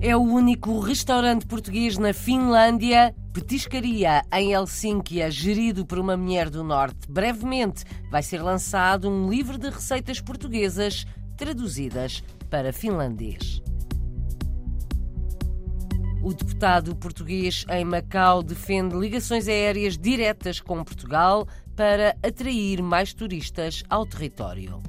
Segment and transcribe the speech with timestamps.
[0.00, 6.62] É o único restaurante português na Finlândia, petiscaria em Helsínquia, gerido por uma mulher do
[6.62, 7.10] Norte.
[7.10, 11.04] Brevemente vai ser lançado um livro de receitas portuguesas
[11.36, 13.60] traduzidas para finlandês.
[16.22, 23.82] O deputado português em Macau defende ligações aéreas diretas com Portugal para atrair mais turistas
[23.90, 24.80] ao território.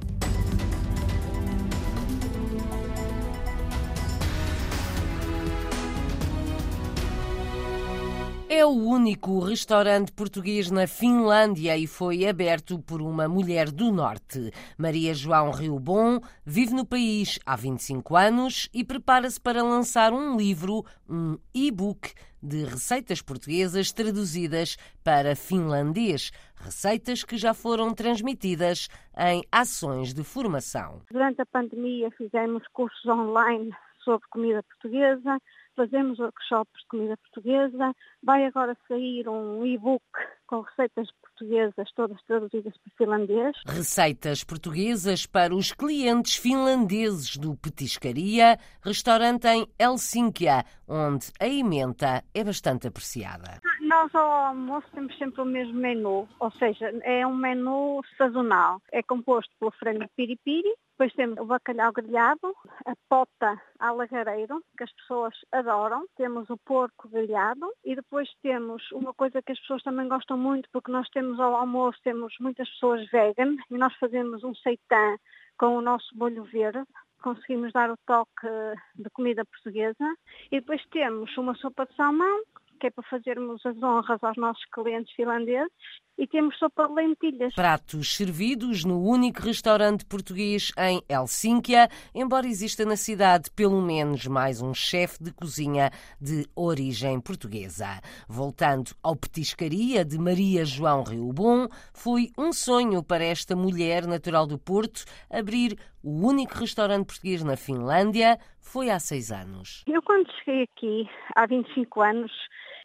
[8.52, 14.49] É o único restaurante português na Finlândia e foi aberto por uma mulher do Norte.
[14.76, 20.35] Maria João Rio Bom vive no país há 25 anos e prepara-se para lançar um
[20.35, 26.31] livro, um e-book, de receitas portuguesas traduzidas para finlandês.
[26.55, 31.04] Receitas que já foram transmitidas em ações de formação.
[31.12, 33.70] Durante a pandemia fizemos cursos online
[34.04, 35.40] sobre comida portuguesa
[35.80, 40.04] fazemos workshops de comida portuguesa, vai agora sair um e-book
[40.46, 43.55] com receitas portuguesas, todas traduzidas para finlandês.
[43.66, 52.44] Receitas portuguesas para os clientes finlandeses do Petiscaria, restaurante em Helsínquia, onde a emenda é
[52.44, 53.62] bastante apreciada.
[53.90, 58.79] Nós ao almoço temos sempre o mesmo menu, ou seja, é um menu sazonal.
[58.91, 64.84] É composto pelo frango piripiri, depois temos o bacalhau grelhado, a pota à lagareiro, que
[64.84, 66.06] as pessoas adoram.
[66.16, 70.69] Temos o porco grelhado e depois temos uma coisa que as pessoas também gostam muito,
[70.72, 75.17] porque nós temos ao almoço, temos muitas pessoas vegan e nós fazemos um seitã
[75.57, 76.84] com o nosso molho verde.
[77.23, 78.47] Conseguimos dar o toque
[78.95, 80.16] de comida portuguesa.
[80.51, 82.44] E depois temos uma sopa de salmão,
[82.80, 85.72] que é para fazermos as honras aos nossos clientes finlandeses
[86.19, 87.56] e temos sopa de lentilhas.
[87.56, 94.62] Pratos servidos no único restaurante português em Helsínquia, embora exista na cidade pelo menos mais
[94.62, 95.89] um chefe de cozinha
[96.19, 98.01] de origem portuguesa.
[98.28, 104.45] Voltando ao petiscaria de Maria João Rio Bom, foi um sonho para esta mulher natural
[104.45, 108.38] do Porto abrir o único restaurante português na Finlândia.
[108.59, 109.84] Foi há seis anos.
[109.88, 112.31] Eu quando cheguei aqui, há 25 anos,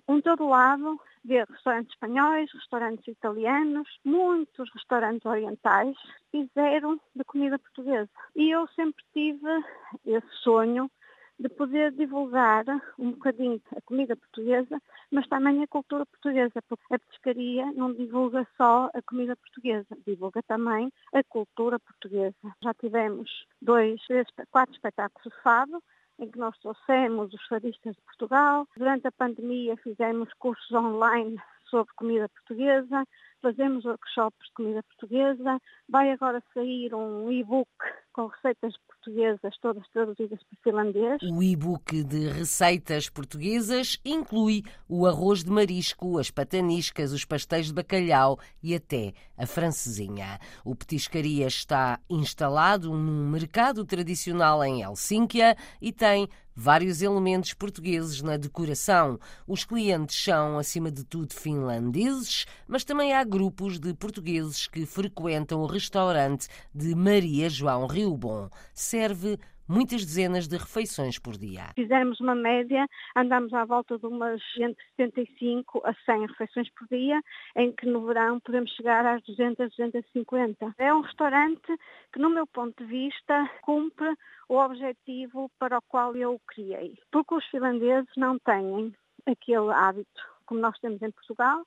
[0.08, 5.96] em todo lado ver restaurantes espanhóis, restaurantes italianos, muitos restaurantes orientais
[6.30, 8.10] fizeram de comida portuguesa.
[8.36, 9.64] E eu sempre tive
[10.04, 10.90] esse sonho
[11.38, 12.64] de poder divulgar
[12.98, 18.46] um bocadinho a comida portuguesa, mas também a cultura portuguesa, porque a pescaria não divulga
[18.56, 22.36] só a comida portuguesa, divulga também a cultura portuguesa.
[22.62, 25.82] Já tivemos dois, três, quatro espetáculos de fado,
[26.18, 28.66] em que nós trouxemos os fadistas de Portugal.
[28.76, 31.40] Durante a pandemia fizemos cursos online
[31.74, 33.04] sobre comida portuguesa,
[33.42, 35.58] fazemos workshops de comida portuguesa,
[35.88, 37.68] vai agora sair um e-book
[38.12, 41.20] com receitas portuguesas, todas traduzidas para finlandês.
[41.22, 47.74] O e-book de receitas portuguesas inclui o arroz de marisco, as pataniscas, os pastéis de
[47.74, 50.38] bacalhau e até a francesinha.
[50.64, 58.36] O Petiscaria está instalado num mercado tradicional em Helsínquia e tem vários elementos portugueses na
[58.36, 59.18] decoração.
[59.46, 65.60] Os clientes são, acima de tudo, finlandeses, mas também há grupos de portugueses que frequentam
[65.60, 68.48] o restaurante de Maria João Rio Bom.
[68.72, 69.38] Serve
[69.68, 71.68] muitas dezenas de refeições por dia.
[71.74, 72.86] Fizemos uma média,
[73.16, 77.20] andamos à volta de umas entre 75 a 100 refeições por dia,
[77.56, 80.74] em que no verão podemos chegar às 200, 250.
[80.78, 81.76] É um restaurante
[82.12, 84.14] que, no meu ponto de vista, cumpre
[84.48, 86.94] o objetivo para o qual eu o criei.
[87.10, 88.94] Porque os finlandeses não têm
[89.26, 91.64] aquele hábito como nós temos em Portugal,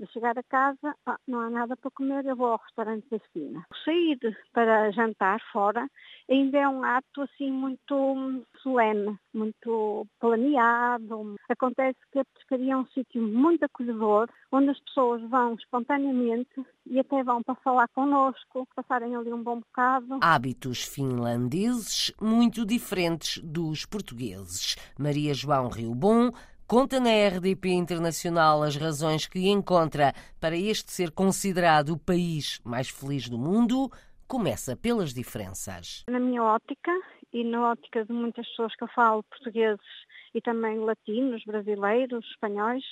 [0.00, 3.18] de chegar a casa, ah, não há nada para comer, eu vou ao restaurante da
[3.18, 3.66] esquina.
[3.84, 4.18] Sair
[4.52, 5.86] para jantar fora
[6.28, 11.36] ainda é um ato assim muito solene, muito planeado.
[11.48, 16.98] Acontece que a pescaria é um sítio muito acolhedor, onde as pessoas vão espontaneamente e
[16.98, 20.18] até vão para falar connosco, passarem ali um bom bocado.
[20.22, 24.76] Hábitos finlandeses muito diferentes dos portugueses.
[24.98, 26.30] Maria João Rio Bom
[26.70, 32.88] Conta na RDP Internacional as razões que encontra para este ser considerado o país mais
[32.88, 33.90] feliz do mundo.
[34.28, 36.04] Começa pelas diferenças.
[36.08, 36.92] Na minha ótica
[37.32, 39.84] e na ótica de muitas pessoas que eu falo, portugueses
[40.32, 42.84] e também latinos, brasileiros, espanhóis,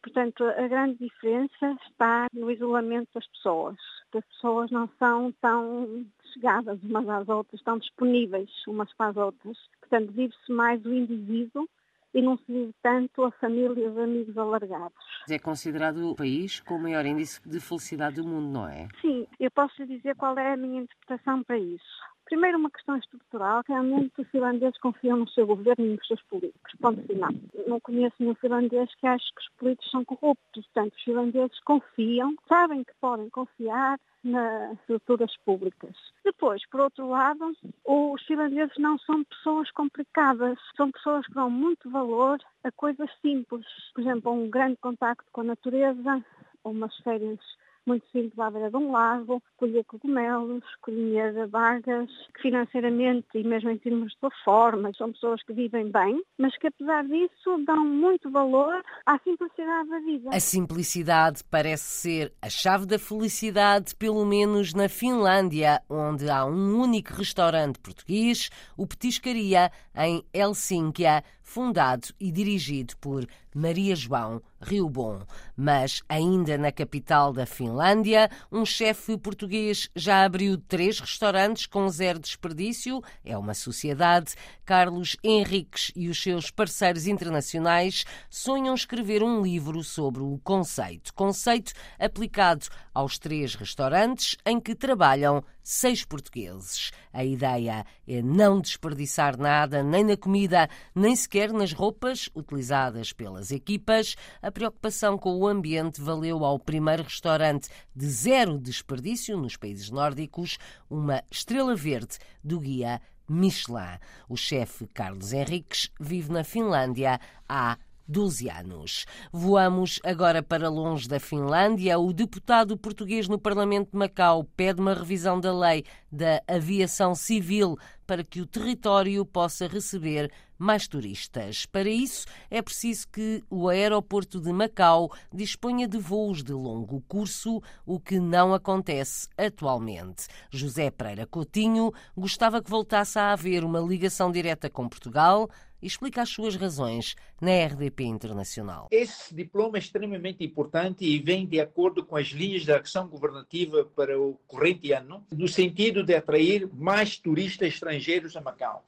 [0.00, 3.76] Portanto, a grande diferença está no isolamento das pessoas.
[4.14, 9.58] As pessoas não são tão chegadas umas às outras, tão disponíveis umas para as outras.
[9.80, 11.68] Portanto, vive-se mais o indivíduo
[12.18, 14.92] e não se vive tanto a família e os amigos alargados.
[15.30, 18.88] É considerado o país com o maior índice de felicidade do mundo, não é?
[19.00, 21.84] Sim, eu posso lhe dizer qual é a minha interpretação para isso.
[22.28, 23.62] Primeiro, uma questão estrutural.
[23.66, 26.74] Realmente, os finlandeses confiam no seu governo e nos seus políticos.
[26.78, 27.30] Ponto final.
[27.66, 30.66] Não conheço nenhum finlandês que ache que os políticos são corruptos.
[30.66, 35.96] Portanto, os finlandeses confiam, sabem que podem confiar nas estruturas públicas.
[36.22, 41.88] Depois, por outro lado, os finlandeses não são pessoas complicadas, são pessoas que dão muito
[41.88, 43.64] valor a coisas simples.
[43.94, 46.22] Por exemplo, um grande contacto com a natureza,
[46.62, 47.40] umas férias
[47.88, 53.78] muito simples beira de um lago, colher cogumelos, colher vagas, que financeiramente e mesmo em
[53.78, 58.82] termos de forma, são pessoas que vivem bem, mas que apesar disso dão muito valor
[59.06, 60.30] à simplicidade da vida.
[60.32, 66.78] A simplicidade parece ser a chave da felicidade, pelo menos na Finlândia, onde há um
[66.78, 75.22] único restaurante português, o Petiscaria, em Helsínquia, fundado e dirigido por Maria João Rio Bom.
[75.56, 82.18] Mas, ainda na capital da Finlândia, um chefe português já abriu três restaurantes com zero
[82.18, 83.02] desperdício.
[83.24, 84.34] É uma sociedade.
[84.62, 91.14] Carlos Henriques e os seus parceiros internacionais sonham escrever um livro sobre o conceito.
[91.14, 96.90] Conceito aplicado aos três restaurantes em que trabalham seis portugueses.
[97.12, 103.50] A ideia é não desperdiçar nada, nem na comida, nem sequer nas roupas utilizadas pelas
[103.50, 104.16] equipas.
[104.40, 110.56] A preocupação com o ambiente valeu ao primeiro restaurante de zero desperdício nos países nórdicos
[110.88, 112.98] uma estrela verde do guia
[113.28, 113.98] Michelin.
[114.26, 117.76] O chefe Carlos Henriques vive na Finlândia há
[118.08, 119.04] 12 anos.
[119.30, 121.98] Voamos agora para longe da Finlândia.
[121.98, 127.76] O deputado português no Parlamento de Macau pede uma revisão da lei da aviação civil
[128.06, 131.66] para que o território possa receber mais turistas.
[131.66, 137.62] Para isso, é preciso que o aeroporto de Macau disponha de voos de longo curso,
[137.86, 140.26] o que não acontece atualmente.
[140.50, 145.48] José Pereira Coutinho gostava que voltasse a haver uma ligação direta com Portugal,
[145.80, 148.88] e explica as suas razões na RDP Internacional.
[148.90, 153.84] Esse diploma é extremamente importante e vem de acordo com as linhas de ação governativa
[153.84, 158.84] para o corrente ano, no sentido de atrair mais turistas estrangeiros a Macau.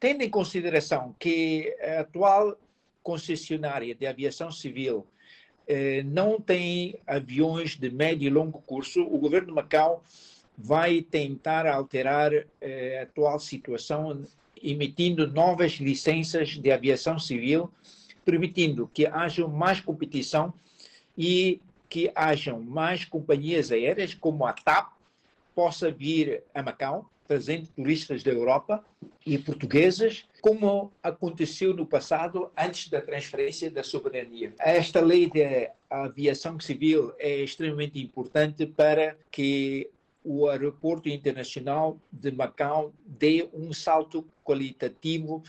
[0.00, 2.56] Tendo em consideração que a atual
[3.02, 5.06] concessionária de aviação civil
[5.66, 10.02] eh, não tem aviões de médio e longo curso, o governo de Macau
[10.56, 14.24] vai tentar alterar eh, a atual situação
[14.62, 17.70] emitindo novas licenças de aviação civil,
[18.24, 20.52] permitindo que haja mais competição
[21.16, 24.92] e que hajam mais companhias aéreas, como a TAP,
[25.54, 28.84] possa vir a Macau, trazendo turistas da Europa
[29.24, 34.54] e portuguesas, como aconteceu no passado, antes da transferência da soberania.
[34.58, 39.90] Esta lei de aviação civil é extremamente importante para que
[40.24, 45.42] o aeroporto internacional de Macau dê um salto qualitativo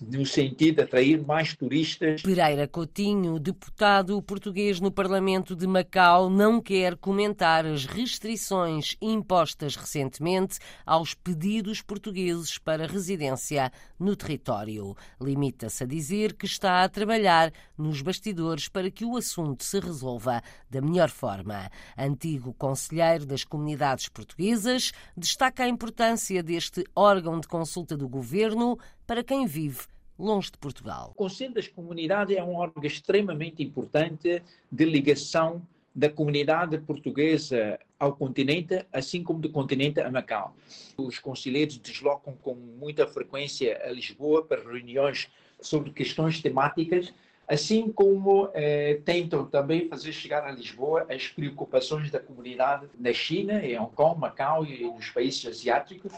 [0.00, 2.22] no sentido de atrair mais turistas.
[2.22, 10.58] Pereira Coutinho, deputado português no Parlamento de Macau, não quer comentar as restrições impostas recentemente
[10.86, 14.96] aos pedidos portugueses para residência no território.
[15.20, 20.42] Limita-se a dizer que está a trabalhar nos bastidores para que o assunto se resolva
[20.68, 21.70] da melhor forma.
[21.96, 28.78] Antigo conselheiro das comunidades portuguesas, destaca a importância deste órgão de consulta do governo
[29.10, 29.80] para quem vive
[30.16, 31.10] longe de Portugal.
[31.10, 34.40] O Conselho das Comunidades é um órgão extremamente importante
[34.70, 40.54] de ligação da comunidade portuguesa ao continente, assim como do continente a Macau.
[40.96, 45.28] Os conselheiros deslocam com muita frequência a Lisboa para reuniões
[45.60, 47.12] sobre questões temáticas,
[47.50, 53.60] assim como eh, tentam também fazer chegar a Lisboa as preocupações da comunidade na China,
[53.66, 56.12] em Hong Kong, Macau e nos países asiáticos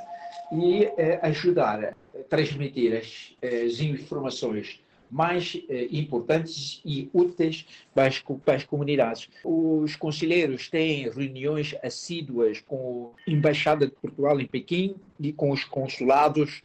[0.52, 4.78] e eh, ajudar a transmitir as, as informações
[5.10, 8.08] mais eh, importantes e úteis para
[8.54, 9.30] as, comunidades.
[9.42, 15.64] Os conselheiros têm reuniões assíduas com a Embaixada de Portugal em Pequim e com os
[15.64, 16.62] consulados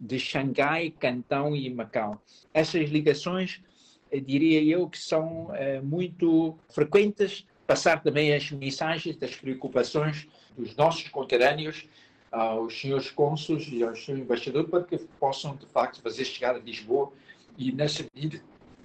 [0.00, 2.20] de Xangai, Cantão e Macau.
[2.54, 3.60] Essas ligações,
[4.12, 11.08] diria eu, que são eh, muito frequentes, passar também as mensagens das preocupações dos nossos
[11.08, 11.84] conterrâneos
[12.30, 16.58] aos senhores cônsules e aos senhores embaixadores para que possam, de facto, fazer chegar a
[16.58, 17.12] Lisboa
[17.56, 18.42] e, nessa medida,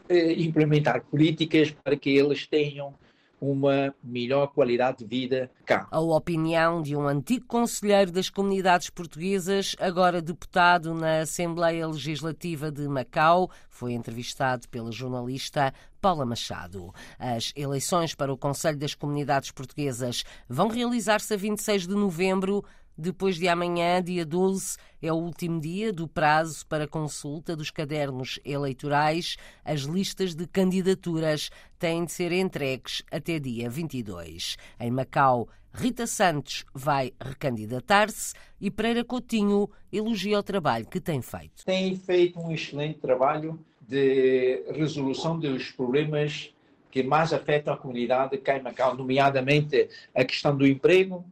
[0.09, 2.93] eh, implementar políticas para que eles tenham
[3.41, 5.87] uma melhor qualidade de vida cá.
[5.89, 12.87] A opinião de um antigo conselheiro das comunidades portuguesas, agora deputado na Assembleia Legislativa de
[12.87, 16.93] Macau, foi entrevistado pela jornalista Paula Machado.
[17.17, 22.63] As eleições para o Conselho das Comunidades Portuguesas vão realizar-se a 26 de novembro
[22.97, 28.39] depois de amanhã, dia 12, é o último dia do prazo para consulta dos cadernos
[28.45, 29.37] eleitorais.
[29.65, 34.57] As listas de candidaturas têm de ser entregues até dia 22.
[34.79, 41.65] Em Macau, Rita Santos vai recandidatar-se e Pereira Coutinho elogia o trabalho que tem feito.
[41.65, 46.53] Tem feito um excelente trabalho de resolução dos problemas
[46.91, 51.25] que mais afetam a comunidade cá em Macau, nomeadamente a questão do emprego,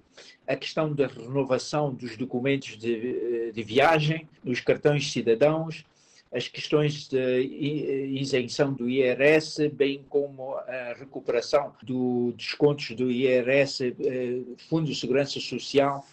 [0.48, 5.86] a questão da renovação dos documentos de, de viagem, dos cartões cidadãos,
[6.32, 7.42] as questões de
[8.20, 15.40] isenção do IRS, bem como a recuperação dos descontos do IRS, eh, Fundo de Segurança
[15.40, 16.06] Social,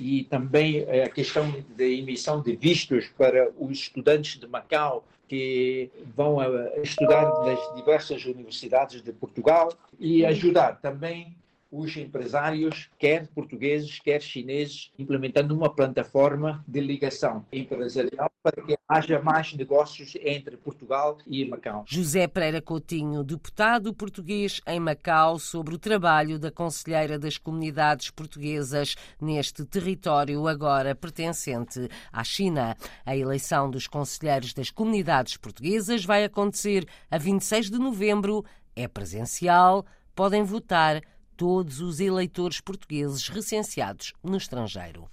[0.00, 6.38] e também a questão da emissão de vistos para os estudantes de Macau que vão
[6.82, 11.34] estudar nas diversas universidades de Portugal e ajudar também
[11.72, 19.22] os empresários, quer portugueses, quer chineses, implementando uma plataforma de ligação empresarial para que haja
[19.22, 21.84] mais negócios entre Portugal e Macau.
[21.88, 28.94] José Pereira Coutinho, deputado português em Macau, sobre o trabalho da Conselheira das Comunidades Portuguesas
[29.18, 32.76] neste território agora pertencente à China.
[33.06, 38.44] A eleição dos conselheiros das comunidades portuguesas vai acontecer a 26 de novembro.
[38.76, 41.00] É presencial, podem votar
[41.36, 45.08] todos os eleitores portugueses recenseados no estrangeiro.